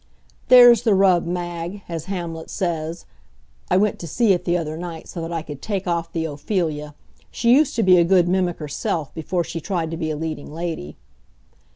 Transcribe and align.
There's 0.47 0.81
the 0.81 0.95
rub, 0.95 1.27
Mag, 1.27 1.83
as 1.87 2.05
Hamlet 2.05 2.49
says 2.49 3.05
(I 3.69 3.77
went 3.77 3.99
to 3.99 4.07
see 4.07 4.33
it 4.33 4.45
the 4.45 4.57
other 4.57 4.75
night, 4.75 5.07
so 5.07 5.21
that 5.21 5.31
I 5.31 5.43
could 5.43 5.61
take 5.61 5.85
off 5.85 6.11
the 6.11 6.25
Ophelia 6.25 6.95
she 7.29 7.53
used 7.53 7.75
to 7.75 7.83
be 7.83 7.97
a 7.99 8.03
good 8.03 8.27
mimic 8.27 8.57
herself, 8.57 9.13
before 9.13 9.43
she 9.43 9.61
tried 9.61 9.91
to 9.91 9.97
be 9.97 10.09
a 10.09 10.15
leading 10.17 10.51
lady.) 10.51 10.97